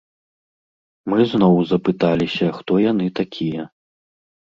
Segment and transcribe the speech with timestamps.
[1.13, 3.73] Мы зноў запыталіся, хто яны такія.